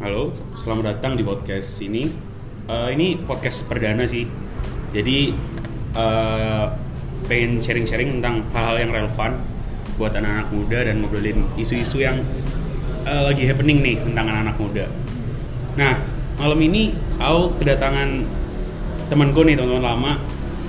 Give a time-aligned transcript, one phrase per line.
[0.00, 2.08] Halo, selamat datang di podcast ini.
[2.64, 4.24] Eh, ini podcast perdana sih.
[4.96, 5.28] Jadi
[5.92, 6.64] eh,
[7.28, 9.36] pengen sharing-sharing tentang hal-hal yang relevan
[10.00, 12.16] buat anak-anak muda dan ngobrolin isu-isu yang
[13.04, 14.84] eh, lagi happening nih tentang anak-anak muda.
[15.76, 16.00] Nah,
[16.40, 18.24] malam ini aku kedatangan
[19.12, 20.12] temanku nih teman-teman lama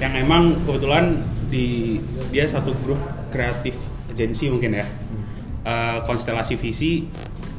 [0.04, 2.04] yang emang kebetulan di
[2.36, 3.00] dia satu grup
[3.32, 3.80] kreatif
[4.12, 4.84] agensi mungkin ya.
[5.64, 7.08] Eh, konstelasi visi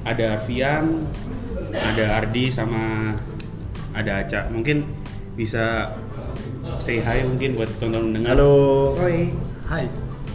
[0.04, 1.08] ada Arfian,
[1.72, 3.14] ada Ardi sama
[3.96, 4.48] ada Aca.
[4.52, 4.84] Mungkin
[5.36, 5.96] bisa
[6.76, 8.36] say hi mungkin buat teman-teman dengar.
[8.36, 8.52] Halo.
[9.00, 9.32] Oi.
[9.68, 9.84] Hai.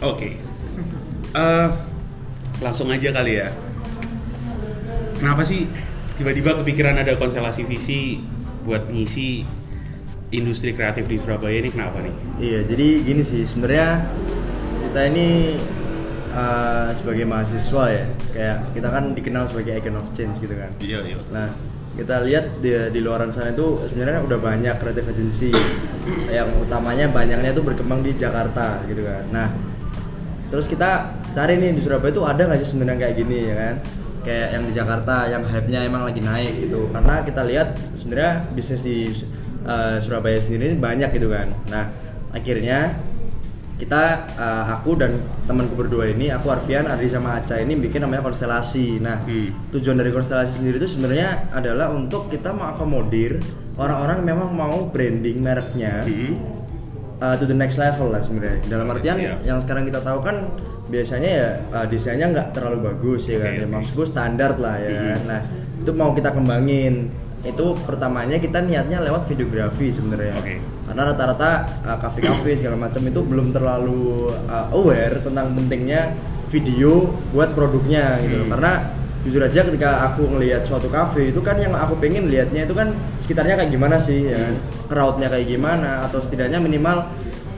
[0.02, 0.38] Oke.
[1.34, 1.68] Eh,
[2.58, 3.48] langsung aja kali ya.
[5.18, 5.66] Kenapa sih
[6.18, 8.22] tiba-tiba kepikiran ada konstelasi visi
[8.62, 9.42] buat ngisi
[10.30, 12.14] industri kreatif di Surabaya ini kenapa nih?
[12.38, 14.04] Iya, jadi gini sih sebenarnya
[14.88, 15.56] kita ini
[16.38, 20.70] uh, sebagai mahasiswa ya, kayak kita kan dikenal sebagai agent of change gitu kan.
[20.78, 21.18] Iya, iya.
[21.34, 21.50] Nah,
[21.98, 25.50] kita lihat di, di luaran sana itu sebenarnya udah banyak creative agency
[26.30, 29.26] yang utamanya banyaknya itu berkembang di Jakarta gitu kan.
[29.34, 29.48] Nah,
[30.48, 33.74] terus kita cari nih di Surabaya itu ada nggak sih sebenarnya kayak gini ya kan?
[34.22, 36.86] Kayak yang di Jakarta yang hype-nya emang lagi naik gitu.
[36.94, 39.10] Karena kita lihat sebenarnya bisnis di
[39.66, 41.50] uh, Surabaya sendiri banyak gitu kan.
[41.66, 41.90] Nah,
[42.30, 42.94] akhirnya
[43.78, 44.02] kita
[44.34, 45.14] uh, aku dan
[45.46, 49.54] temanku berdua ini aku Arfian Ardi sama Aca ini bikin namanya konstelasi nah Hmm.
[49.70, 53.38] tujuan dari konstelasi sendiri itu sebenarnya adalah untuk kita mengakomodir
[53.74, 56.34] orang-orang memang mau branding mereknya Hmm.
[57.16, 59.38] uh, to the next level lah sebenarnya dalam artian Siap.
[59.42, 60.50] yang sekarang kita tahu kan
[60.88, 63.70] biasanya ya uh, desainnya nggak terlalu bagus ya Oke, kan ya, oke.
[63.70, 65.06] maksudku standar lah ya Mhm.
[65.06, 65.40] kan nah
[65.78, 67.06] itu mau kita kembangin
[67.40, 70.58] itu pertamanya kita niatnya lewat videografi sebenarnya Oke.
[70.88, 71.50] Karena rata-rata
[71.84, 76.16] uh, kafe-kafe segala macam itu belum terlalu uh, aware tentang pentingnya
[76.48, 78.50] video buat produknya gitu Hmm.
[78.56, 78.72] karena
[79.26, 82.94] jujur aja ketika aku ngelihat suatu kafe itu kan yang aku pengen lihatnya itu kan
[83.20, 84.54] sekitarnya kayak gimana sih ya kan?
[84.88, 87.04] crowdnya kayak gimana atau setidaknya minimal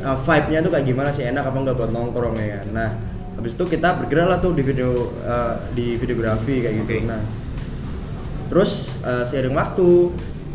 [0.03, 2.91] uh, vibe-nya tuh kayak gimana sih enak apa enggak buat nongkrong ya kan nah
[3.39, 7.07] habis itu kita bergerak lah tuh di video uh, di videografi kayak gitu Oke.
[7.07, 7.23] nah
[8.51, 10.11] terus uh, seiring waktu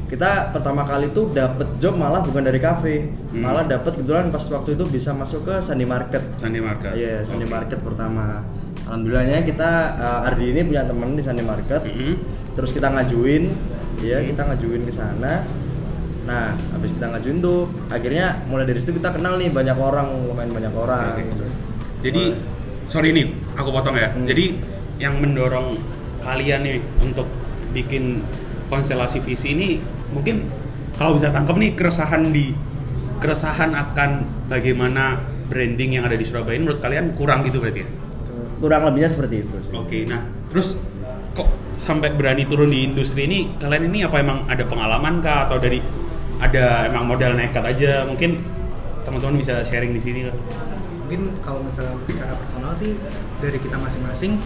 [0.05, 3.41] kita pertama kali tuh dapet job malah bukan dari kafe Hmm.
[3.41, 6.93] malah dapet kebetulan pas waktu itu bisa masuk ke Sandi Market Sandi Market.
[6.93, 7.51] iya Sandi Oke.
[7.51, 8.45] Market pertama
[8.85, 12.13] alhamdulillahnya kita uh, Ardi ini punya temen di Sandi Market Mhm.
[12.53, 13.49] terus kita ngajuin
[13.99, 14.27] ya Hmm.
[14.27, 15.41] kita ngajuin ke sana
[16.23, 20.51] nah habis kita ngajuin tuh akhirnya mulai dari situ kita kenal nih banyak orang lumayan
[20.51, 21.25] banyak orang Oke.
[21.27, 21.45] gitu.
[22.01, 22.23] Jadi
[22.85, 24.09] sorry nih, aku potong ya.
[24.09, 24.25] Hmm.
[24.25, 24.61] Jadi
[24.97, 25.73] yang mendorong
[26.21, 27.25] kalian nih untuk
[27.71, 28.21] bikin
[28.65, 29.69] konstelasi visi ini
[30.15, 30.47] mungkin
[30.95, 32.55] kalau bisa tangkap nih keresahan di
[33.19, 34.09] keresahan akan
[34.47, 35.19] bagaimana
[35.51, 37.89] branding yang ada di Surabaya ini menurut kalian kurang gitu berarti ya?
[38.63, 40.79] kurang lebihnya seperti itu sih Oke, nah terus
[41.35, 45.59] kok sampai berani turun di industri ini kalian ini apa emang ada pengalaman kah atau
[45.59, 45.83] dari
[46.39, 48.39] ada emang modal nekat aja mungkin
[49.03, 50.35] teman-teman bisa sharing di sini lah.
[51.05, 52.97] Mungkin kalau misalnya untuk secara personal sih
[53.37, 54.41] dari kita masing-masing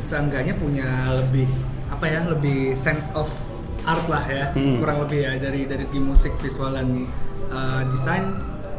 [0.00, 0.88] seenggaknya punya
[1.20, 1.44] lebih
[1.92, 3.28] apa ya lebih sense of
[3.82, 4.78] art lah ya Hmm.
[4.78, 7.06] kurang lebih ya dari dari segi musik visual dan
[7.48, 8.24] uh, desain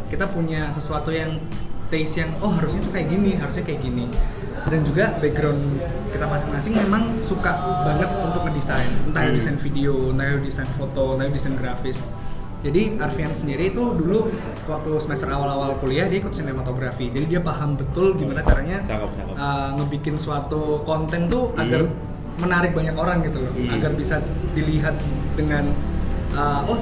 [0.07, 1.39] kita punya sesuatu yang
[1.87, 4.05] taste yang oh harusnya tuh kayak gini harusnya kayak gini
[4.61, 5.61] dan juga background
[6.07, 7.51] kita masing-masing memang suka
[7.81, 9.33] banget untuk ngedesain entah Hmm.
[9.33, 11.99] desain video entah desain foto entah desain grafis
[12.61, 14.29] jadi Arfian sendiri itu dulu
[14.63, 19.33] waktu semester awal-awal kuliah dia ikut sinematografi jadi dia paham betul gimana caranya Cakep, cakep.
[19.33, 21.59] uh, ngebikin suatu konten tuh Hmm.
[21.59, 21.81] agar
[22.41, 23.69] menarik banyak orang gitu loh Hmm.
[23.71, 24.15] agar bisa
[24.51, 24.95] dilihat
[25.33, 25.69] dengan
[26.33, 26.79] uh, oh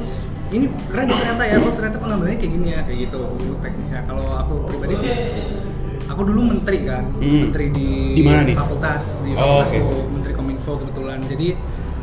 [0.49, 3.19] ini keren ternyata ya oh ternyata pengambilannya kayak gini ya kayak gitu
[3.59, 5.11] teknisnya kalau aku pribadi sih
[6.05, 7.39] aku dulu menteri kan Hmm.
[7.45, 8.55] menteri di, Di mana nih?
[8.55, 10.07] fakultas di Oh, fakultasku oke.
[10.11, 11.47] menteri kominfo kebetulan jadi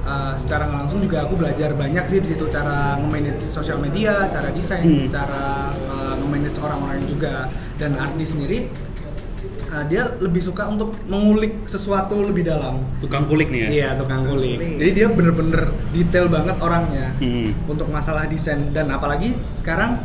[0.04, 4.48] uh, secara langsung juga aku belajar banyak sih di situ cara nge-manage sosial media cara
[4.50, 5.08] desain Hmm.
[5.08, 5.42] cara
[5.90, 8.58] uh, nge-manage orang-orang juga dan Ardi sendiri
[9.76, 13.68] uh, dia lebih suka untuk mengulik sesuatu lebih dalam Tukang kulik nih ya?
[13.68, 14.56] Iya tukang kulik.
[14.56, 14.76] Kulik.
[14.80, 15.62] Jadi dia bener-bener
[15.92, 17.52] detail banget orangnya Hmm.
[17.68, 20.00] untuk masalah desain dan apalagi sekarang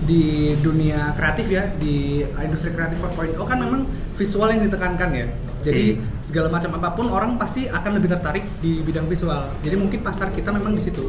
[0.00, 3.86] di dunia kreatif ya di industri kreatif 4.0 kan memang
[4.18, 5.26] visual yang ditekankan ya.
[5.60, 6.02] Jadi Hmm.
[6.24, 9.52] segala macam apa pun orang pasti akan lebih tertarik di bidang visual.
[9.60, 11.04] Jadi mungkin pasar kita memang di situ.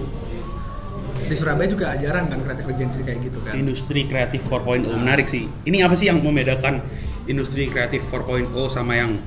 [1.21, 3.55] Di Surabaya juga ajaran kan kreatif agency kayak gitu kan.
[3.55, 5.47] Industri kreatif 4.0 menarik sih.
[5.63, 6.83] Ini apa sih yang membedakan
[7.25, 9.17] industri kreatif 4.0 sama yang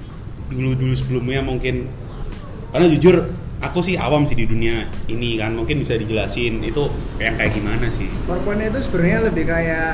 [0.48, 1.86] dulu-dulu sebelumnya mungkin?
[2.70, 5.54] Karena jujur aku sih awam sih di dunia ini kan.
[5.54, 8.10] Mungkin bisa dijelasin itu kayak kayak gimana sih?
[8.26, 9.90] 4.0 itu sebenarnya lebih kayak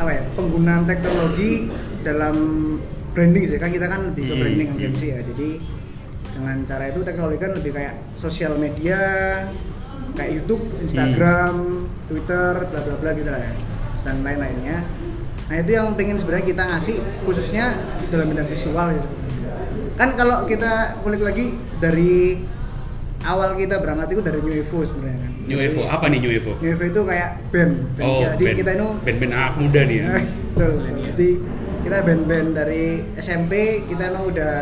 [0.00, 1.68] apa ya penggunaan teknologi
[2.02, 2.36] dalam
[3.12, 4.40] branding sih kan kita kan lebih ke Hmm.
[4.40, 5.60] branding agency ya jadi
[6.32, 8.98] dengan cara itu teknologi kan lebih kayak sosial media
[10.12, 13.52] kayak YouTube, Instagram, Twitter, bla bla bla gitu lah ya
[14.02, 14.80] dan lain-lainnya.
[15.52, 16.96] Nah itu yang pengen sebenarnya kita ngasih
[17.28, 17.76] khususnya
[18.08, 19.36] dalam bidang visual ya sebenarnya.
[20.00, 22.40] Kan kalau kita kulik lagi dari
[23.20, 25.32] awal kita berangkat itu dari New Evo sebenarnya kan.
[25.44, 26.56] New Evo apa nih New Evo?
[26.56, 27.74] New Evo itu kayak band.
[28.00, 28.08] band.
[28.08, 30.06] Oh, Jadi band, kita itu band-band anak muda nih ya.
[30.56, 30.72] Betul.
[31.12, 31.28] Jadi
[31.84, 32.84] kita band-band dari
[33.20, 33.52] SMP
[33.92, 34.54] kita emang udah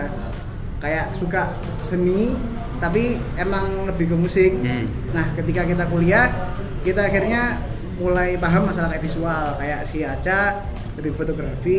[0.83, 1.55] kayak suka
[1.87, 2.35] seni
[2.83, 4.59] tapi emang lebih ke musik.
[4.59, 4.91] Hmm.
[5.15, 6.35] Nah, ketika kita kuliah,
[6.83, 7.63] kita akhirnya
[8.03, 10.65] mulai paham masalah kayak visual kayak si Aca
[10.97, 11.79] lebih fotografi,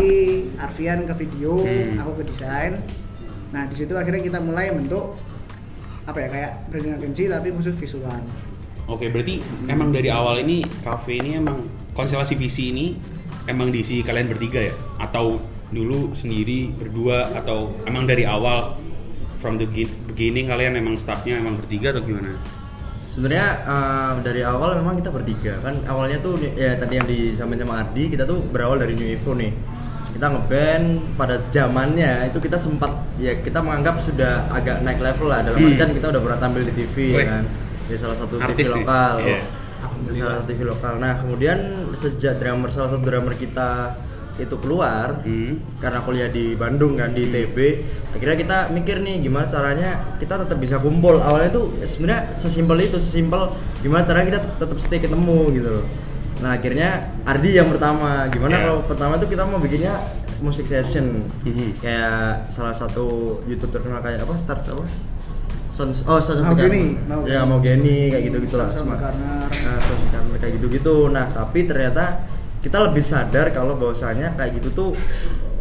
[0.55, 1.99] Arfian ke video, Hmm.
[1.99, 2.79] aku ke desain.
[3.51, 5.19] Nah, di situ akhirnya kita mulai bentuk
[6.01, 8.19] apa ya kayak branding agency tapi khusus visual.
[8.87, 11.63] Oke, berarti emang dari awal ini cafe ini emang
[11.93, 12.97] konstelasi visi ini
[13.45, 14.73] emang diisi kalian bertiga ya?
[14.97, 15.39] Atau
[15.71, 18.75] dulu sendiri berdua atau emang dari awal
[19.39, 22.35] from the begin- beginning kalian emang startnya emang bertiga atau gimana?
[23.11, 25.59] Sebenarnya eh, dari awal memang kita bertiga.
[25.59, 29.35] Kan awalnya tuh ya tadi yang disampaikan sama Ardi kita tuh berawal dari New Evo
[29.35, 29.51] nih.
[30.11, 30.85] Kita ngeband
[31.15, 32.87] pada zamannya itu kita sempat
[33.17, 35.43] ya kita menganggap sudah agak naik level lah.
[35.43, 35.71] Dalam Hmm.
[35.71, 37.11] artian kita udah pernah tampil di TV Wih.
[37.11, 37.43] ya kan?
[37.83, 38.75] Di salah satu TV Artis nih.
[38.79, 39.13] lokal.
[40.01, 40.93] Di salah satu TV lokal.
[40.95, 41.57] Nah kemudian
[41.91, 43.91] sejak drummer salah satu drummer kita
[44.37, 45.59] itu keluar Hmm.
[45.77, 47.57] karena kuliah di Bandung kan di ITB
[48.11, 51.17] akhirnya kita mikir nih gimana caranya kita tetap bisa kumpul.
[51.17, 55.85] Awalnya tuh sebenarnya sesimpel itu sesimpel gimana caranya kita tet- tetap stay ketemu gitu loh.
[56.39, 56.89] Nah akhirnya
[57.21, 58.25] Ardi yang pertama.
[58.27, 58.63] Gimana Yeah.
[58.65, 59.93] kalau pertama tuh kita mau bikinnya
[60.39, 61.21] musik session.
[61.41, 61.77] Mhm.
[61.79, 63.05] kayak salah satu
[63.45, 64.85] YouTube terkenal kayak apa Stars apa?
[65.71, 68.91] Sons oh Sons of Mau Geni, ya mau Geni kayak gitu gitulah Garden.
[68.91, 69.79] nah,
[70.35, 72.27] kayak gitu gitu nah tapi ternyata
[72.61, 74.89] kita lebih sadar kalau bahwasanya kayak gitu tuh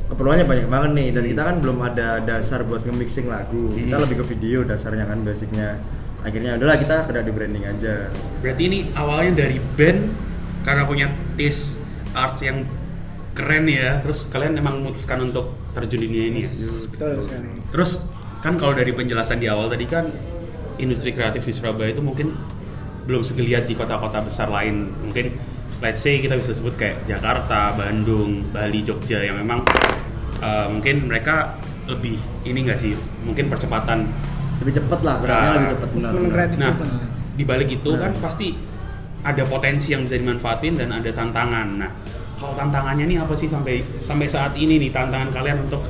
[0.06, 4.04] keperluannya banyak banget nih dan kita kan belum ada dasar buat nge-mixing lagu kita Hmm.
[4.04, 5.80] lebih ke video dasarnya kan basicnya
[6.20, 8.12] akhirnya udahlah kita kerja di branding aja
[8.44, 10.00] Berarti ini awalnya dari band
[10.60, 11.80] karena punya taste
[12.12, 12.68] art yang
[13.32, 16.50] keren ya, terus kalian emang memutuskan untuk terjun di dunia ini ya?
[16.92, 17.48] Betul sekali.
[17.72, 17.90] Terus
[18.42, 20.10] kan kalau dari penjelasan di awal tadi kan
[20.76, 22.34] industri kreatif di Surabaya itu mungkin
[23.06, 24.92] belum segeliat di kota-kota besar lain.
[24.92, 25.32] Mungkin
[25.78, 29.62] let's say kita bisa sebut kayak Jakarta, Bandung, Bali, Jogja yang memang
[30.38, 31.56] uh, mungkin mereka
[31.86, 32.92] lebih ini enggak sih?
[33.22, 34.10] Mungkin percepatan.
[34.60, 35.54] lebih cepet lah geraknya Ah.
[35.56, 36.50] lebih cepet benar, benar.
[36.60, 36.74] Nah,
[37.32, 38.00] di balik itu Nah.
[38.04, 38.52] kan pasti
[39.20, 41.80] ada potensi yang bisa dimanfaatin dan ada tantangan.
[41.80, 41.88] Nah,
[42.36, 45.80] kalau tantangannya nih apa sih sampai sampai saat ini nih tantangan kalian untuk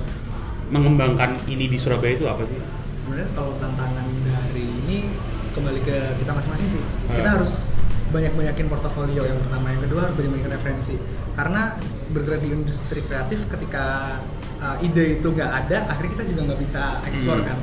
[0.69, 2.55] mengembangkan ini di Surabaya itu apa sih?
[2.95, 5.09] sebenarnya kalau tantangan dari ini
[5.51, 7.75] kembali ke kita masing-masing sih kita harus
[8.11, 10.95] banyak-banyakin portofolio yang pertama yang kedua harus banyak-banyakin referensi
[11.33, 11.75] karena
[12.09, 14.19] bergerak di industri kreatif ketika
[14.59, 17.49] uh, ide itu nggak ada akhirnya kita juga nggak bisa eksplor Hmm.
[17.49, 17.59] kan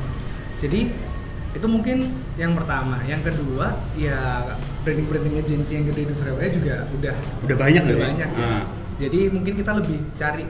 [0.58, 0.80] jadi
[1.54, 1.98] itu mungkin
[2.36, 4.46] yang pertama yang kedua ya
[4.82, 8.46] branding branding agency yang gede di Surabaya juga udah Udah banyak udah banyak ya.
[8.46, 8.64] Ah.
[8.98, 10.46] jadi mungkin kita lebih cari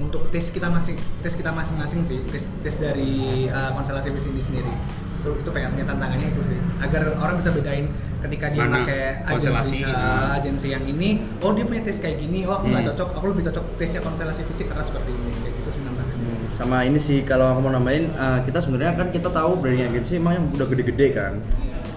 [0.00, 4.42] untuk tes kita masing tes kita masing-masing sih tes tes dari uh, konstelasi bisnis ini
[4.42, 4.72] sendiri.
[5.12, 6.58] Itu itu PR-nya tantangannya itu sih.
[6.80, 7.86] Agar orang bisa bedain
[8.20, 12.44] ketika dia Mana pakai agensi uh, agensi yang ini oh dia punya tes kayak gini
[12.48, 12.90] oh aku nggak Hmm.
[12.96, 15.30] cocok aku lebih cocok tesnya konstelasi fisik karena seperti ini.
[15.36, 16.24] Kayak gitu sih tantangannya.
[16.24, 19.84] Hmm, sama ini sih kalau aku mau nambahin uh, kita sebenarnya kan kita tahu branding
[19.92, 21.34] agency emang yang udah gede-gede kan.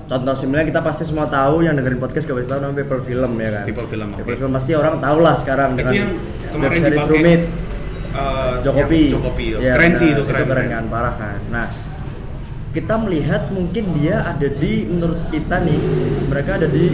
[0.03, 3.31] Contoh sebenarnya kita pasti semua tahu yang dengerin podcast gak pasti tahu namanya People Film
[3.39, 3.65] ya kan?
[3.65, 4.09] People Film.
[4.19, 6.11] People Film pasti orang tahu lah sekarang Itu dengan yang
[6.51, 7.41] kemarin dipakai, Rumit
[8.13, 9.03] uh, Jokopi.
[9.09, 9.45] yang Jokopi.
[9.59, 10.45] Ya, keren nah, sih itu keren.
[10.47, 11.39] keren kan parah kan.
[11.49, 11.67] Nah
[12.73, 15.79] kita melihat mungkin dia ada di menurut kita nih
[16.25, 16.85] mereka ada di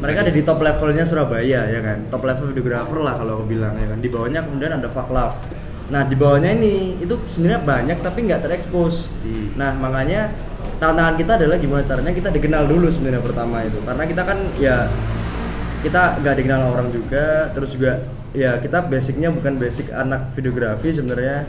[0.00, 2.08] mereka ada di top levelnya Surabaya ya kan?
[2.08, 3.98] Top level videographer lah kalau aku bilang ya kan?
[4.00, 5.60] Di bawahnya kemudian ada Fuck Love
[5.90, 9.10] nah di bawahnya ini itu sebenarnya banyak tapi nggak terekspos.
[9.26, 9.58] Hmm.
[9.58, 10.30] nah makanya
[10.78, 13.82] tantangan kita adalah gimana caranya kita dikenal dulu sebenarnya pertama itu.
[13.82, 14.86] Karena kita kan ya
[15.82, 21.44] kita nggak dikenal orang juga terus juga ya kita basicnya bukan basic anak videografi sebenarnya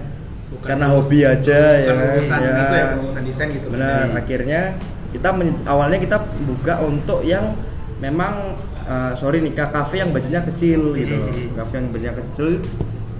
[0.50, 2.51] Bukan karena lulus- hobi aja ya bukan lulusan ya.
[2.51, 3.73] itu ya lulusan desain gitu kan.
[3.73, 4.61] benar akhirnya
[5.09, 7.55] kita men- awalnya kita buka untuk yang
[7.97, 11.29] memang uh, sorry nih kafe yang budgetnya kecil gitu loh.
[11.29, 11.55] Mhm.
[11.55, 12.50] kafe yang budgetnya kecil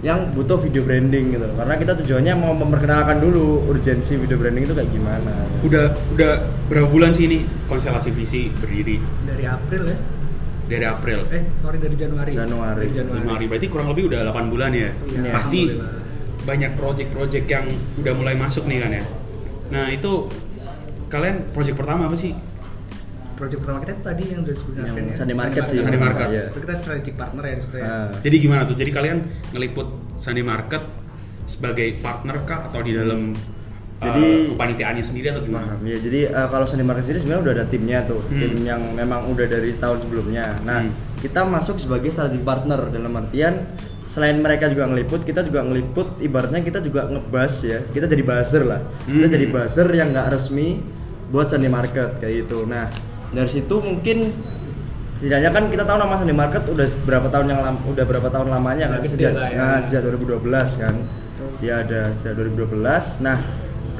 [0.02, 4.74] yang butuh video branding gitu karena kita tujuannya mau memperkenalkan dulu urgensi video branding itu
[4.74, 6.32] kayak gimana Udah udah
[6.66, 7.40] berapa bulan sih ini
[7.70, 9.98] konstelasi visi berdiri dari April ya
[10.72, 11.20] dari April.
[11.28, 12.88] eh sorry dari Januari Januari.
[12.88, 14.90] dari Januari, Januari berarti kurang lebih udah 8 bulan ya.
[14.96, 15.32] Iya.
[15.36, 15.62] Pasti
[16.42, 17.66] banyak project-project yang
[18.00, 19.04] udah mulai masuk nih kan ya.
[19.72, 20.28] Nah, itu
[21.08, 22.32] kalian project pertama apa sih?
[23.42, 25.14] project pertama kita itu tadi yang udah disebutkan Yang ya.
[25.18, 26.28] Sunday Market sih Sunday Market.
[26.30, 26.44] Iya.
[26.54, 28.10] itu kita strategic partner ya di situ ya Ah.
[28.22, 28.76] Jadi gimana tuh?
[28.78, 29.18] Jadi kalian
[29.50, 29.88] ngeliput
[30.22, 30.84] Sunday Market
[31.50, 33.34] sebagai partner kah atau di dalam
[34.02, 35.72] Jadi kepanitiaannya sendiri atau gimana?
[35.72, 35.98] Paham ya.
[36.00, 38.34] Jadi eh, kalau Sandi Market sendiri sebenarnya udah ada timnya tuh, Hmm.
[38.36, 40.58] tim yang memang udah dari tahun sebelumnya.
[40.60, 40.92] Nah, Hmm.
[41.18, 43.70] kita masuk sebagai strategic partner dalam artian
[44.04, 47.80] selain mereka juga ngeliput, kita juga ngeliput ibaratnya kita juga ngebas ya.
[47.86, 48.82] Kita jadi buzzer lah.
[49.04, 49.32] Kita Hmm.
[49.32, 50.82] jadi buzzer yang nggak resmi
[51.30, 52.66] buat Sandi Market kayak gitu.
[52.66, 52.90] Nah,
[53.30, 54.34] dari situ mungkin
[55.16, 58.50] setidaknya kan kita tahu nama Sandi Market udah berapa tahun yang lam- udah berapa tahun
[58.50, 59.54] lamanya kan sejak ya.
[59.54, 60.96] nah, sejak 2012 kan.
[61.62, 63.22] Ya ada sejak 2012.
[63.22, 63.38] Nah,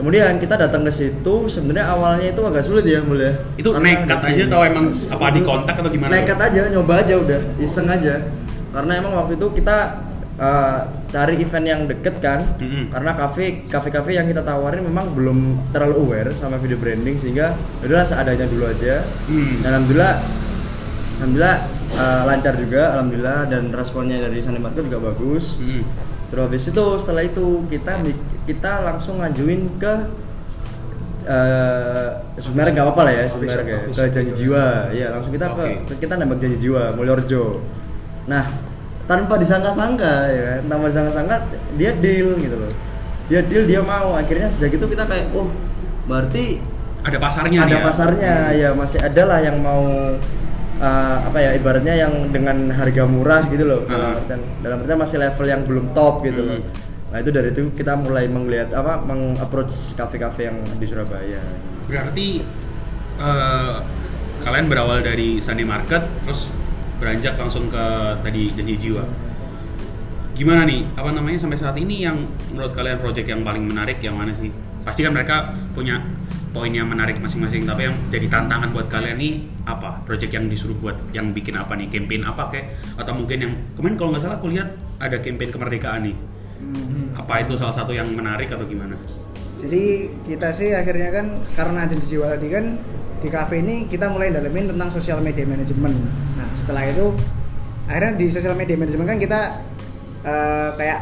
[0.02, 3.38] kemudian kita datang ke situ sebenarnya awalnya itu agak sulit ya mulai.
[3.54, 6.18] Itu nekat aja atau emang apa di kontak atau gimana?
[6.18, 8.26] Nekat aja, nyoba aja udah, iseng aja.
[8.74, 10.02] Karena emang waktu itu kita
[10.42, 12.42] uh, cari event yang deket kan.
[12.58, 12.90] Mm-mm.
[12.90, 17.54] Karena kafe kafe-kafe yang kita tawarin memang belum terlalu aware sama video branding sehingga
[17.86, 19.06] udahlah seadanya dulu aja.
[19.30, 19.62] Hmm.
[19.62, 20.14] Dan alhamdulillah
[21.22, 21.58] alhamdulillah
[21.96, 23.48] uh, lancar juga alhamdulillah.
[23.52, 25.60] Dan responnya dari Market juga bagus.
[25.60, 25.84] Hmm.
[26.32, 28.00] Terus habis itu setelah itu kita
[28.48, 29.94] kita langsung ngajuin ke
[31.22, 32.10] eh
[32.42, 34.90] sebenarnya nggak apa-apa lah ya sebenarnya ke janji jiwa.
[34.96, 35.86] Ya langsung kita Oke.
[35.86, 37.60] ke kita nembak janji jiwa Mulyorjo.
[38.26, 38.48] Nah
[39.06, 40.62] tanpa disangka-sangka ya kan?
[40.72, 41.36] Tanpa disangka-sangka
[41.76, 42.72] dia deal gitu loh.
[43.28, 44.16] Dia deal dia mau.
[44.16, 45.52] Akhirnya sejak itu kita kayak oh
[46.08, 46.64] berarti
[47.02, 47.84] Ada pasarnya ada ya?
[47.84, 48.36] pasarnya.
[48.56, 50.16] Ya masih ada lah yang mau
[50.78, 54.20] uh, apa ya ibaratnya yang dengan harga murah gitu loh dalam Ah.
[54.22, 56.70] artian dalam artian masih level yang belum top gitu loh Hmm.
[57.12, 61.44] nah itu dari itu kita mulai melihat apa mengapproach kafe-kafe yang di Surabaya
[61.84, 62.40] Berarti
[63.20, 63.76] eh,
[64.42, 66.56] kalian berawal dari Sunday Market terus
[66.98, 67.84] beranjak langsung ke
[68.22, 69.04] tadi janji jiwa.
[70.32, 70.88] Gimana nih?
[70.96, 72.18] Apa namanya sampai saat ini yang
[72.50, 74.50] menurut kalian project yang paling menarik yang mana sih?
[74.82, 76.00] Pasti kan mereka punya
[76.52, 80.04] poin yang menarik masing-masing, tapi yang jadi tantangan buat kalian nih apa?
[80.04, 81.88] Project yang disuruh buat yang bikin apa nih?
[81.88, 82.76] Campaign apa kayak?
[83.00, 86.16] Atau mungkin yang kemarin kalau nggak salah aku lihat ada campaign kemerdekaan nih.
[86.62, 87.16] Hmm.
[87.16, 89.00] Apa itu salah satu yang menarik atau gimana?
[89.64, 92.66] Jadi kita sih akhirnya kan karena ada jiwa tadi kan
[93.22, 95.94] di cafe ini kita mulai dalemin tentang sosial media management.
[96.36, 97.14] Nah setelah itu
[97.86, 99.40] akhirnya di sosial media management kan kita
[100.26, 101.00] eh, kayak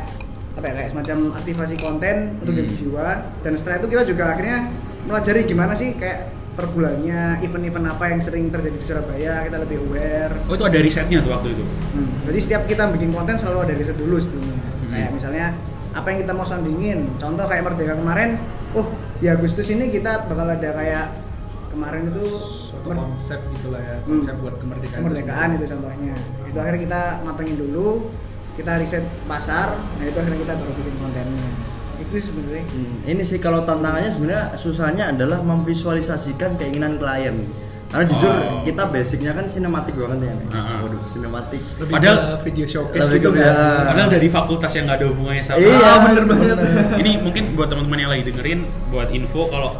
[0.59, 2.61] apa ya kayak semacam aktivasi konten untuk Hmm.
[2.67, 3.07] jadi jiwa
[3.47, 4.67] dan setelah itu kita juga akhirnya
[5.07, 9.79] melajari gimana sih kayak per bulannya event-event apa yang sering terjadi di Surabaya kita lebih
[9.87, 11.63] aware Oh itu ada risetnya tuh waktu itu.
[11.95, 14.59] Hmm, jadi setiap kita bikin konten selalu ada riset dulu sebelumnya.
[14.59, 14.91] Hmm.
[14.91, 15.45] Kayak misalnya
[15.95, 16.99] apa yang kita mau sandingin.
[17.15, 18.35] Contoh kayak Merdeka kemarin,
[18.75, 18.91] oh
[19.23, 21.05] di Agustus ini kita bakal ada kayak
[21.71, 22.23] kemarin itu
[22.67, 24.19] suatu konsep gitulah ya Hmm.
[24.19, 26.15] konsep buat kemerdekaan kemerdekaan itu contohnya.
[26.43, 27.87] Itu akhirnya kita matengin dulu,
[28.59, 31.49] kita riset pasar, nah itu akhirnya kita baru bikin kontennya.
[32.09, 32.63] Itu sebenarnya.
[32.65, 37.37] Hmm, ini sih kalau tantangannya sebenarnya susahnya adalah memvisualisasikan keinginan klien
[37.87, 38.61] karena jujur Oh.
[38.61, 40.47] kita basicnya kan sinematik banget ya nih.
[40.47, 40.77] Ah, ah.
[40.79, 43.53] waduh sinematik lebih Padahal- ke video showcase Lebih gitu ke- ya.
[43.83, 45.57] Padahal dari fakultas yang nggak ada hubungannya sama.
[45.57, 46.57] Iya, Ah, bener banget.
[46.97, 49.71] Ini mungkin buat teman-teman yang lagi dengerin, buat info kalau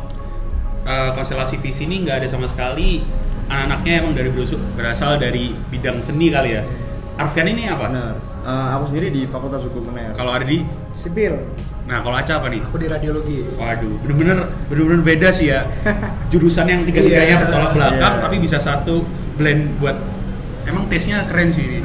[0.81, 3.05] uh, konstelasi visi ini nggak ada sama sekali
[3.45, 4.29] anak-anaknya emang dari
[4.73, 6.65] berasal dari bidang seni kali ya.
[7.19, 7.85] Arfian ini apa?
[7.85, 10.63] benar Eh, aku sendiri di Fakultas Hukum UNER Kalau ada di,
[10.95, 11.35] Sipil.
[11.83, 12.63] nah kalau Aca apa nih?
[12.63, 15.67] aku di radiologi Waduh, bener-bener bener-bener beda sih ya.
[16.31, 17.41] Jurusan yang tiga-tiganya Iya.
[17.43, 18.23] bertolak belakang, Iya.
[18.23, 19.03] tapi bisa satu
[19.35, 19.99] blend buat.
[20.63, 21.79] Emang tesnya keren sih ini.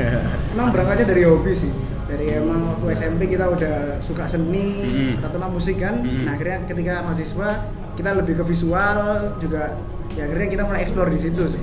[0.52, 1.72] Emang berangkatnya dari hobi sih.
[2.04, 5.14] Dari emang waktu SMP kita udah suka seni, Mm.
[5.18, 5.98] terutama musik kan.
[5.98, 6.28] Mm.
[6.28, 7.48] Nah akhirnya ketika mahasiswa
[7.94, 8.98] kita lebih ke visual
[9.38, 9.80] juga.
[10.12, 11.42] Ya akhirnya kita mulai explore di situ.
[11.48, 11.58] sih.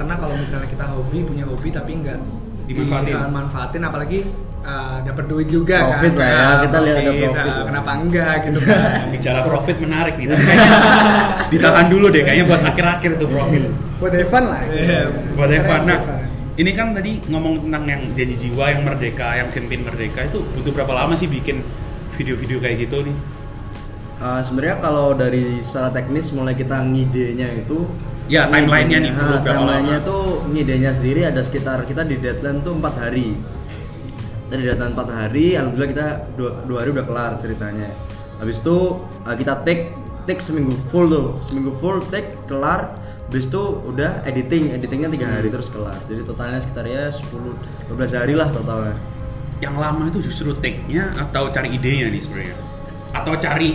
[0.00, 2.16] Karena kalau misalnya kita hobi punya hobi tapi nggak
[2.64, 3.12] Dimanfaatin.
[3.18, 4.18] dimanfaatin apalagi
[4.62, 7.90] uh, dapat duit juga Profit kan lah ya, Nah, kita lihat ada profit, nah, kenapa
[8.00, 8.80] enggak gitu kan
[9.12, 10.26] Bicara profit menarik nih.
[10.30, 10.70] tapi kayaknya
[11.52, 13.62] Ditahan dulu deh, kayaknya buat akhir-akhir tuh profit.
[14.00, 14.62] Buat Evan lah.
[14.70, 15.00] Iya.
[15.34, 15.80] buat Evan.
[15.84, 15.98] Nah,
[16.56, 20.72] ini kan tadi ngomong tentang yang janji jiwa, yang merdeka, yang campaign merdeka itu butuh
[20.72, 21.60] berapa lama sih bikin
[22.14, 23.16] video-video kayak gitu nih?
[24.20, 27.88] Eh, sebenarnya kalau dari secara teknis mulai kita ngidenya itu
[28.30, 30.22] Ya, timeline-nya nih, ngidenya, perlu ha, berapa timeline-nya tuh
[30.54, 33.34] ngidenya sendiri ada sekitar kita di deadline tuh empat hari.
[34.46, 36.06] Kita di deadline empat hari alhamdulillah kita
[36.38, 37.90] dua, dua hari udah kelar ceritanya.
[38.38, 39.82] Habis itu eh, kita take
[40.30, 41.42] take seminggu full tuh.
[41.42, 42.94] Seminggu full take kelar.
[43.26, 45.98] Habis itu udah editing editingnya tiga hari terus kelar.
[46.06, 47.34] Jadi totalnya sekitar ya 10
[47.90, 48.94] 12 hari lah totalnya.
[49.58, 52.56] Yang lama itu justru take-nya atau cari idenya nih sebenarnya?
[53.10, 53.74] Atau cari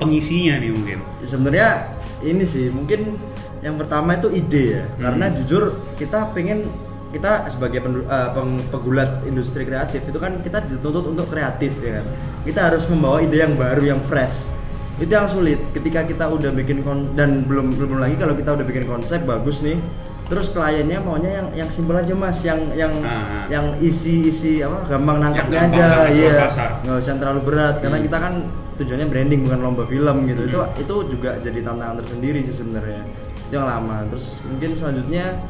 [0.00, 0.98] pengisinya nih mungkin?
[1.20, 3.20] sebenarnya ini sih mungkin
[3.60, 4.84] yang pertama itu ide ya.
[4.98, 5.62] Karena jujur
[5.94, 6.68] kita pengen
[7.10, 11.98] kita sebagai pendu- eh, peng- pegulat industri kreatif itu kan kita dituntut untuk kreatif ya
[11.98, 12.06] kan?
[12.40, 14.54] Kita harus membawa ide yang baru yang fresh.
[14.96, 15.58] Itu yang sulit.
[15.70, 19.60] Ketika kita udah bikin kon dan belum belum lagi kalau kita udah bikin konsep bagus
[19.60, 19.80] nih.
[20.24, 22.38] Terus kliennya maunya yang yang simpel aja mas.
[22.40, 23.42] Yang yang Ah.
[23.50, 26.12] yang isi isi apa gampang nangkapnya gampang aja.
[26.12, 26.46] iya.
[26.80, 27.74] nggak usah terlalu berat.
[27.80, 28.06] Karena Hmm.
[28.06, 28.32] kita kan
[28.78, 30.42] tujuannya branding bukan lomba film gitu.
[30.46, 33.02] Itu itu juga jadi tantangan tersendiri sih sebenarnya
[33.50, 35.42] itu yang lama terus mungkin selanjutnya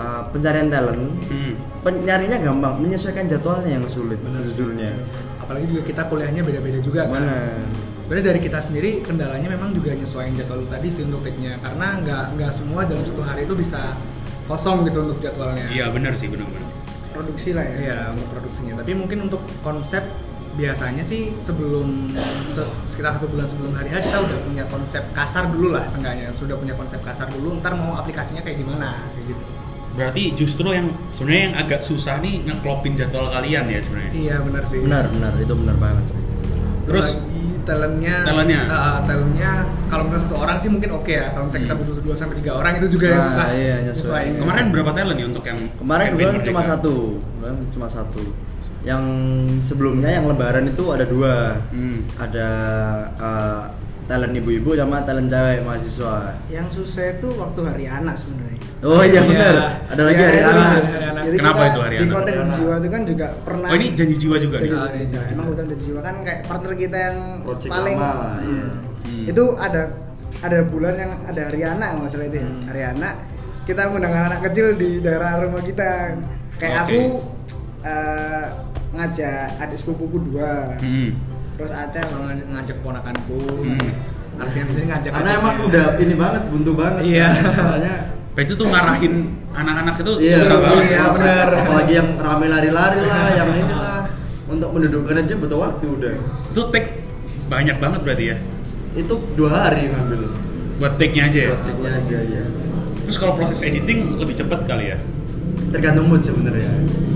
[0.00, 1.52] uh, pencarian talent Hmm.
[1.84, 4.96] penyarinya gampang menyesuaikan jadwalnya yang sulit sejujurnya
[5.36, 7.36] apalagi juga kita kuliahnya beda-beda juga kan mana
[8.04, 12.04] Sebenarnya dari kita sendiri kendalanya memang juga nyesuaiin jadwal lu tadi sih untuk take-nya karena
[12.04, 13.96] nggak nggak semua dalam satu hari itu bisa
[14.44, 15.72] kosong gitu untuk jadwalnya.
[15.72, 16.68] Iya benar sih benar-benar.
[17.16, 18.76] produksi lah ya Iya untuk produksinya.
[18.84, 20.04] Tapi mungkin untuk konsep
[20.54, 22.14] biasanya sih sebelum
[22.46, 26.30] se- sekitar satu bulan sebelum hari H kita udah punya konsep kasar dulu lah seenggaknya
[26.30, 29.42] sudah punya konsep kasar dulu ntar mau aplikasinya kayak gimana kayak gitu.
[29.94, 34.10] Berarti justru yang sebenarnya yang agak susah nih ngeklopin jadwal kalian ya sebenarnya.
[34.12, 34.78] Iya benar sih.
[34.80, 36.18] benar benar itu benar banget sih
[36.84, 37.32] Terus lagi
[37.64, 38.60] talentnya talentnya?
[38.66, 39.50] uh, talentnya
[39.88, 42.52] kalau misalnya satu orang sih mungkin oke ya kalau misalnya kita butuh dua sampai tiga
[42.54, 43.88] orang itu juga yang Nah, susah iya, nyesuaiin.
[43.88, 44.38] nyesuaiinnya.
[44.38, 48.22] Kemarin berapa talent nih untuk yang kemarin gue cuma satu kemarin cuma satu
[48.84, 49.02] yang
[49.58, 52.04] sebelumnya yang lebaran itu ada dua Hmm.
[52.14, 52.48] ada
[53.16, 53.62] uh,
[54.04, 59.12] talent ibu-ibu sama talent cewek mahasiswa yang susah itu waktu hari anak sebenarnya oh iya
[59.14, 59.22] Iya.
[59.24, 59.54] benar
[59.88, 60.76] ada lagi Ya, hari itu anak anak.
[60.76, 61.00] juga.
[61.24, 62.12] Jadi Kenapa kita itu hari di anak?
[62.12, 62.54] konten Hari anak.
[62.54, 64.62] jiwa itu kan juga pernah Oh ini janji jiwa juga nih.
[64.62, 64.88] Janji Jiwa.
[64.94, 68.36] iya, janji emang hutan janji jiwa kan kayak partner kita yang Project paling lama lah,
[68.44, 68.66] iya.
[69.02, 69.24] Hmm.
[69.24, 69.82] itu ada
[70.36, 72.44] ada bulan yang ada hari anak nggak salah itu ya.
[72.44, 72.62] Hmm.
[72.68, 73.14] hari anak
[73.64, 75.88] kita mengundang anak kecil di daerah rumah kita
[76.54, 76.92] kayak Oke.
[76.92, 77.00] aku
[77.84, 78.44] eh,
[78.90, 81.10] ngajak adik sepupuku dua Hmm.
[81.54, 83.90] terus Aceh Soalnya ngajak ponakanku Hmm.
[84.34, 87.28] Alfian sendiri ngajak karena emang udah ini banget buntu banget Iya.
[87.52, 87.94] soalnya
[88.34, 89.14] Pak itu tuh ngarahin
[89.48, 90.84] anak-anak itu iya susah banget.
[90.84, 91.48] Iya, benar.
[91.54, 93.98] apalagi yang rame lari-lari lah yang inilah
[94.44, 96.14] untuk mendudukkan aja butuh waktu udah
[96.50, 97.06] Itu take
[97.46, 98.36] banyak banget berarti ya.
[98.94, 100.34] itu dua hari ngambil
[100.74, 101.50] Buat take-nya aja ya.
[101.52, 102.44] buat take-nya aja ya
[103.04, 104.98] Terus kalau proses editing lebih cepat kali ya.
[105.70, 106.70] tergantung mood sebenarnya.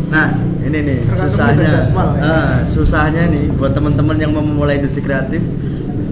[0.08, 0.26] Nah,
[0.64, 1.68] ini nih Tergantung susahnya.
[1.68, 2.22] jadwal, ya.
[2.24, 5.44] Ah, susahnya nih buat teman-teman yang mau memulai industri kreatif,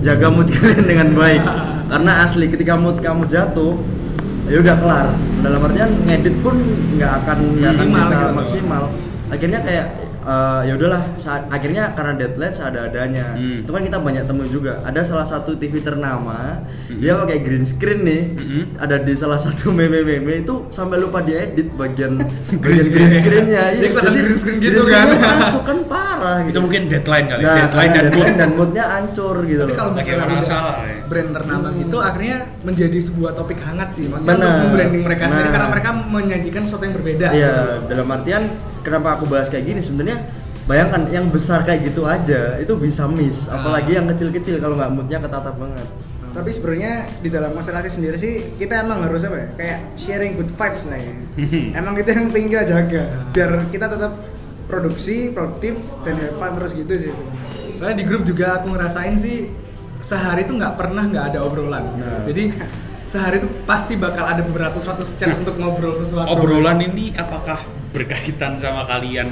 [0.04, 1.42] jaga mood kalian dengan baik.
[1.87, 3.80] Karena asli ketika mood kamu jatuh,
[4.52, 5.09] ya udah kelar.
[5.40, 6.61] Dalam artian ngedit pun
[6.98, 8.35] nggak akan nggak akan bisa gitu.
[8.37, 8.82] maksimal.
[9.32, 9.87] Akhirnya kayak
[10.26, 13.62] eh, ya udahlah saat akhirnya karena deadline seada-adanya Hmm.
[13.62, 18.02] itu kan kita banyak temui juga ada salah satu TV ternama dia pakai green screen
[18.02, 18.64] nih Hmm.
[18.76, 22.18] ada di salah satu meme meme itu sampai lupa diedit bagian
[22.52, 25.38] bagian green screennya Dia kelihatan green screen gitu screen-nya kan.
[25.38, 27.40] masuk kan parah gitu Itu mungkin deadline kali.
[27.40, 28.10] nah, deadline dan mood.
[28.10, 30.94] deadline dan moodnya hancur gitu Tapi kalau misalnya udah salah, ya.
[31.06, 35.52] brand ternama gitu akhirnya menjadi sebuah topik hangat sih maksudnya untuk membranding mereka sendiri Nah.
[35.54, 37.54] karena mereka menyajikan sesuatu yang berbeda Iya,
[37.86, 38.42] dalam artian
[38.87, 39.83] kenapa aku bahas kayak gini?
[39.83, 40.22] Sebenarnya
[40.64, 43.59] bayangkan yang besar kayak gitu aja itu bisa miss, Ah.
[43.59, 45.88] apalagi yang kecil-kecil kalau nggak moodnya ketata banget.
[46.31, 49.49] tapi sebenarnya di dalam konstelasi sendiri sih kita emang harus apa ya?
[49.57, 51.14] Kayak sharing good vibes lah ya.
[51.81, 54.12] Emang itu yang pengen kita jaga biar kita tetap
[54.66, 57.12] produksi produktif dan have fun terus gitu sih.
[57.72, 59.49] Soalnya di grup juga aku ngerasain sih
[59.99, 61.96] sehari tuh nggak pernah nggak ada obrolan.
[61.96, 62.20] Nah.
[62.29, 62.53] jadi
[63.06, 67.58] sehari tuh pasti bakal ada beratus-ratus chat untuk ngobrol sesuatu Obrolan ini apakah
[67.90, 69.30] berkaitan sama kalian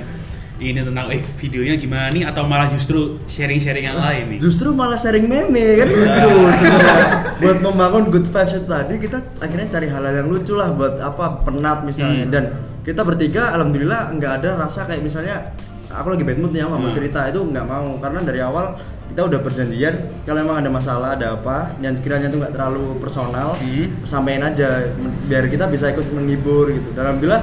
[0.54, 4.38] ini tentang eh videonya gimana nih atau malah justru sharing-sharing yang lain nih?
[4.38, 7.06] Justru malah sharing meme kan lucu sebenarnya.
[7.42, 11.42] buat membangun good vibes itu tadi kita akhirnya cari hal-hal yang lucu lah buat apa
[11.42, 12.30] penat misalnya Hmm.
[12.30, 12.44] dan
[12.86, 15.50] kita bertiga alhamdulillah nggak ada rasa kayak misalnya
[15.94, 16.90] aku lagi bad mood nih mau Hmm.
[16.90, 21.34] cerita itu nggak mau karena dari awal kita udah perjanjian kalau emang ada masalah ada
[21.34, 23.86] apa yang sekiranya itu nggak terlalu personal Hmm.
[24.02, 24.90] sampein aja
[25.24, 27.42] biar kita bisa ikut menghibur gitu dan alhamdulillah